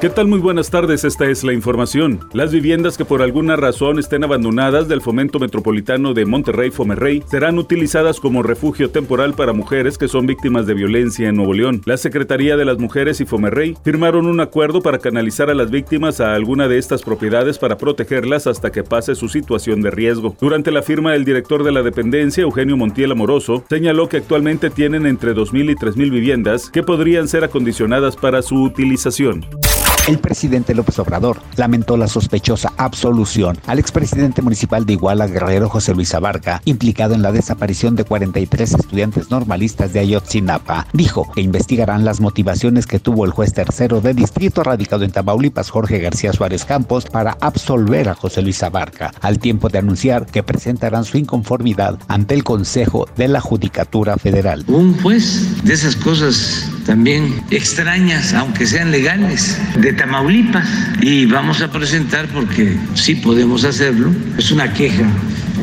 ¿Qué 0.00 0.10
tal? 0.10 0.28
Muy 0.28 0.38
buenas 0.38 0.70
tardes, 0.70 1.02
esta 1.02 1.28
es 1.28 1.42
la 1.42 1.52
información. 1.52 2.20
Las 2.32 2.52
viviendas 2.52 2.96
que 2.96 3.04
por 3.04 3.20
alguna 3.20 3.56
razón 3.56 3.98
estén 3.98 4.22
abandonadas 4.22 4.86
del 4.86 5.00
Fomento 5.00 5.40
Metropolitano 5.40 6.14
de 6.14 6.24
Monterrey 6.24 6.70
Fomerrey 6.70 7.24
serán 7.28 7.58
utilizadas 7.58 8.20
como 8.20 8.44
refugio 8.44 8.90
temporal 8.90 9.34
para 9.34 9.52
mujeres 9.52 9.98
que 9.98 10.06
son 10.06 10.24
víctimas 10.24 10.68
de 10.68 10.74
violencia 10.74 11.28
en 11.28 11.34
Nuevo 11.34 11.52
León. 11.52 11.82
La 11.84 11.96
Secretaría 11.96 12.56
de 12.56 12.64
las 12.64 12.78
Mujeres 12.78 13.20
y 13.20 13.24
Fomerrey 13.24 13.76
firmaron 13.82 14.26
un 14.26 14.38
acuerdo 14.38 14.82
para 14.82 15.00
canalizar 15.00 15.50
a 15.50 15.54
las 15.54 15.72
víctimas 15.72 16.20
a 16.20 16.32
alguna 16.32 16.68
de 16.68 16.78
estas 16.78 17.02
propiedades 17.02 17.58
para 17.58 17.76
protegerlas 17.76 18.46
hasta 18.46 18.70
que 18.70 18.84
pase 18.84 19.16
su 19.16 19.28
situación 19.28 19.82
de 19.82 19.90
riesgo. 19.90 20.36
Durante 20.40 20.70
la 20.70 20.82
firma, 20.82 21.16
el 21.16 21.24
director 21.24 21.64
de 21.64 21.72
la 21.72 21.82
dependencia, 21.82 22.42
Eugenio 22.42 22.76
Montiel 22.76 23.10
Amoroso, 23.10 23.64
señaló 23.68 24.08
que 24.08 24.18
actualmente 24.18 24.70
tienen 24.70 25.06
entre 25.06 25.34
2.000 25.34 25.72
y 25.72 25.74
3.000 25.74 26.10
viviendas 26.12 26.70
que 26.70 26.84
podrían 26.84 27.26
ser 27.26 27.42
acondicionadas 27.42 28.14
para 28.14 28.42
su 28.42 28.62
utilización. 28.62 29.44
El 30.08 30.20
presidente 30.20 30.74
López 30.74 30.98
Obrador 31.00 31.42
lamentó 31.56 31.98
la 31.98 32.08
sospechosa 32.08 32.72
absolución 32.78 33.58
al 33.66 33.78
expresidente 33.78 34.40
municipal 34.40 34.86
de 34.86 34.94
Iguala 34.94 35.26
Guerrero 35.26 35.68
José 35.68 35.94
Luis 35.94 36.14
Abarca, 36.14 36.62
implicado 36.64 37.12
en 37.12 37.20
la 37.20 37.30
desaparición 37.30 37.94
de 37.94 38.04
43 38.04 38.72
estudiantes 38.72 39.30
normalistas 39.30 39.92
de 39.92 40.00
Ayotzinapa. 40.00 40.86
Dijo 40.94 41.30
que 41.34 41.42
investigarán 41.42 42.06
las 42.06 42.22
motivaciones 42.22 42.86
que 42.86 43.00
tuvo 43.00 43.26
el 43.26 43.32
juez 43.32 43.52
tercero 43.52 44.00
de 44.00 44.14
distrito 44.14 44.62
radicado 44.62 45.04
en 45.04 45.10
Tamaulipas, 45.10 45.68
Jorge 45.68 45.98
García 45.98 46.32
Suárez 46.32 46.64
Campos, 46.64 47.04
para 47.04 47.36
absolver 47.42 48.08
a 48.08 48.14
José 48.14 48.40
Luis 48.40 48.62
Abarca, 48.62 49.12
al 49.20 49.38
tiempo 49.38 49.68
de 49.68 49.80
anunciar 49.80 50.24
que 50.24 50.42
presentarán 50.42 51.04
su 51.04 51.18
inconformidad 51.18 51.98
ante 52.08 52.32
el 52.32 52.44
Consejo 52.44 53.06
de 53.18 53.28
la 53.28 53.42
Judicatura 53.42 54.16
Federal. 54.16 54.64
Un 54.68 54.98
juez 55.02 55.62
de 55.64 55.74
esas 55.74 55.96
cosas 55.96 56.70
también 56.88 57.42
extrañas, 57.50 58.32
aunque 58.32 58.64
sean 58.64 58.90
legales, 58.90 59.58
de 59.78 59.92
Tamaulipas. 59.92 60.66
Y 61.02 61.26
vamos 61.26 61.60
a 61.60 61.70
presentar, 61.70 62.26
porque 62.28 62.78
sí 62.94 63.14
podemos 63.14 63.64
hacerlo, 63.64 64.10
es 64.38 64.50
una 64.50 64.72
queja 64.72 65.04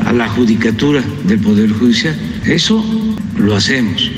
a 0.05 0.13
la 0.13 0.29
judicatura 0.29 1.01
del 1.23 1.39
Poder 1.39 1.71
Judicial. 1.71 2.15
Eso 2.45 2.85
lo 3.37 3.55
hacemos. 3.55 4.11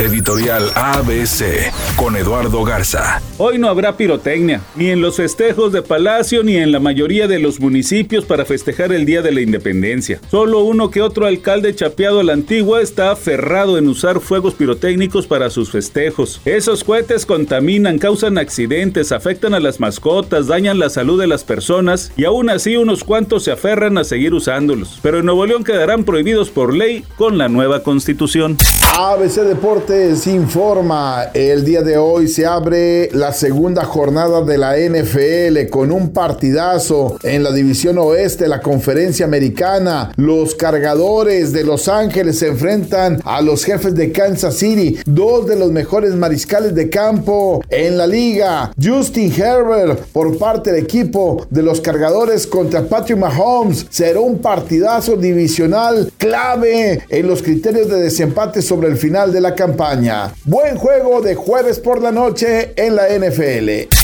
Editorial 0.00 0.72
ABC 0.74 1.72
con 1.94 2.16
Eduardo 2.16 2.64
Garza. 2.64 3.22
Hoy 3.38 3.58
no 3.58 3.68
habrá 3.68 3.96
pirotecnia, 3.96 4.60
ni 4.74 4.90
en 4.90 5.00
los 5.00 5.16
festejos 5.16 5.72
de 5.72 5.82
Palacio 5.82 6.42
ni 6.42 6.56
en 6.56 6.72
la 6.72 6.80
mayoría 6.80 7.28
de 7.28 7.38
los 7.38 7.60
municipios 7.60 8.24
para 8.24 8.44
festejar 8.44 8.92
el 8.92 9.06
Día 9.06 9.22
de 9.22 9.30
la 9.30 9.40
Independencia. 9.40 10.20
Solo 10.32 10.64
uno 10.64 10.90
que 10.90 11.00
otro 11.00 11.26
alcalde 11.26 11.76
chapeado 11.76 12.18
a 12.18 12.24
la 12.24 12.32
antigua 12.32 12.82
está 12.82 13.12
aferrado 13.12 13.78
en 13.78 13.88
usar 13.88 14.18
fuegos 14.18 14.54
pirotécnicos 14.54 15.28
para 15.28 15.48
sus 15.48 15.70
festejos. 15.70 16.40
Esos 16.44 16.82
cohetes 16.82 17.24
contaminan, 17.24 17.98
causan 17.98 18.36
accidentes, 18.36 19.12
afectan 19.12 19.54
a 19.54 19.60
las 19.60 19.78
mascotas, 19.78 20.48
dañan 20.48 20.80
la 20.80 20.90
salud 20.90 21.20
de 21.20 21.28
las 21.28 21.44
personas 21.44 22.10
y 22.16 22.24
aún 22.24 22.50
así 22.50 22.76
unos 22.76 23.04
cuantos 23.04 23.44
se 23.44 23.52
aferran 23.52 23.96
a 23.98 24.02
seguir 24.02 24.34
usándolos. 24.34 24.98
Pero 25.02 25.20
en 25.20 25.26
Nuevo 25.26 25.46
León 25.46 25.62
quedarán 25.62 26.02
prohibidos 26.02 26.50
por 26.50 26.74
ley 26.74 27.04
con 27.16 27.38
la 27.38 27.48
nueva 27.48 27.84
constitución. 27.84 28.58
ABC 28.96 29.42
Deportes 29.42 29.83
informa, 30.26 31.30
el 31.34 31.64
día 31.64 31.82
de 31.82 31.98
hoy 31.98 32.28
se 32.28 32.46
abre 32.46 33.10
la 33.12 33.32
segunda 33.32 33.84
jornada 33.84 34.42
de 34.42 34.56
la 34.56 34.76
NFL 34.78 35.68
con 35.68 35.92
un 35.92 36.10
partidazo 36.10 37.18
en 37.22 37.42
la 37.42 37.52
división 37.52 37.98
oeste, 37.98 38.48
la 38.48 38.60
conferencia 38.60 39.26
americana. 39.26 40.12
Los 40.16 40.54
cargadores 40.54 41.52
de 41.52 41.64
Los 41.64 41.88
Ángeles 41.88 42.38
se 42.38 42.48
enfrentan 42.48 43.20
a 43.24 43.42
los 43.42 43.64
jefes 43.64 43.94
de 43.94 44.10
Kansas 44.10 44.54
City, 44.56 44.98
dos 45.04 45.46
de 45.46 45.56
los 45.56 45.70
mejores 45.70 46.14
mariscales 46.14 46.74
de 46.74 46.88
campo 46.88 47.62
en 47.68 47.98
la 47.98 48.06
liga. 48.06 48.72
Justin 48.82 49.32
Herbert 49.32 50.06
por 50.12 50.38
parte 50.38 50.72
del 50.72 50.84
equipo 50.84 51.46
de 51.50 51.62
los 51.62 51.80
cargadores 51.80 52.46
contra 52.46 52.82
Patrick 52.82 53.18
Mahomes 53.18 53.86
será 53.90 54.20
un 54.20 54.38
partidazo 54.38 55.16
divisional 55.16 56.10
clave 56.16 57.02
en 57.08 57.26
los 57.26 57.42
criterios 57.42 57.88
de 57.88 58.00
desempate 58.00 58.62
sobre 58.62 58.88
el 58.88 58.96
final 58.96 59.32
de 59.32 59.40
la 59.40 59.54
campaña. 59.54 59.73
Buen 60.44 60.76
juego 60.76 61.20
de 61.20 61.34
jueves 61.34 61.78
por 61.78 62.00
la 62.00 62.12
noche 62.12 62.72
en 62.76 62.96
la 62.96 63.08
NFL. 63.08 64.03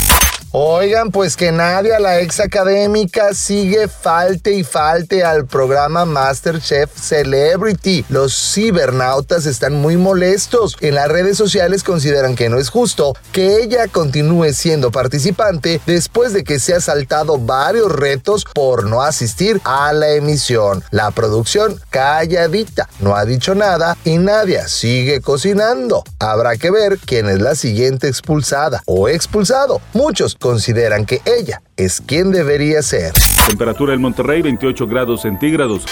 Oigan, 0.53 1.13
pues 1.13 1.37
que 1.37 1.53
nadie 1.53 1.95
a 1.95 2.01
la 2.01 2.19
ex 2.19 2.41
académica 2.41 3.35
sigue 3.35 3.87
falte 3.87 4.51
y 4.51 4.65
falte 4.65 5.23
al 5.23 5.47
programa 5.47 6.05
MasterChef 6.05 6.91
Celebrity. 6.93 8.05
Los 8.09 8.35
cibernautas 8.35 9.47
están 9.47 9.75
muy 9.75 9.97
molestos. 9.97 10.77
En 10.81 10.97
las 10.97 11.07
redes 11.07 11.37
sociales 11.37 11.85
consideran 11.85 12.35
que 12.35 12.49
no 12.49 12.59
es 12.59 12.69
justo 12.69 13.15
que 13.31 13.63
ella 13.63 13.87
continúe 13.87 14.53
siendo 14.53 14.91
participante 14.91 15.81
después 15.87 16.33
de 16.33 16.43
que 16.43 16.59
se 16.59 16.75
ha 16.75 16.81
saltado 16.81 17.39
varios 17.39 17.93
retos 17.93 18.45
por 18.53 18.87
no 18.87 19.03
asistir 19.03 19.61
a 19.63 19.93
la 19.93 20.15
emisión. 20.15 20.83
La 20.91 21.13
producción 21.13 21.81
calladita, 21.91 22.89
no 22.99 23.15
ha 23.15 23.25
dicho 23.25 23.55
nada 23.55 23.97
y 24.05 24.19
Nadia 24.19 24.67
sigue 24.67 25.21
cocinando. 25.21 26.03
Habrá 26.19 26.57
que 26.57 26.73
ver 26.73 26.99
quién 26.99 27.29
es 27.29 27.41
la 27.41 27.55
siguiente 27.55 28.09
expulsada 28.09 28.83
o 28.87 29.09
expulsado. 29.09 29.81
Muchos 29.93 30.40
consideran 30.41 31.07
que 31.07 31.23
ella 31.25 31.63
es 31.77 32.01
quien 32.01 32.33
debería 32.33 32.83
ser. 32.83 33.13
Temperatura 33.47 33.95
en 33.95 34.01
Monterrey 34.01 34.43
28 34.43 34.87
grados 34.89 35.23
centígrados. 35.23 35.85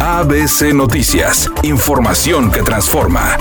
ABC 0.00 0.72
Noticias, 0.72 1.50
información 1.62 2.50
que 2.50 2.62
transforma. 2.62 3.36